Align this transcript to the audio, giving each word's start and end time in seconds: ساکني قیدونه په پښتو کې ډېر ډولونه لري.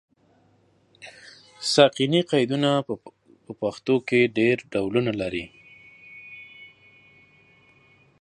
ساکني 1.73 2.21
قیدونه 2.31 2.69
په 3.47 3.53
پښتو 3.61 3.95
کې 4.07 4.31
ډېر 4.37 4.57
ډولونه 4.71 5.11
لري. 5.21 5.45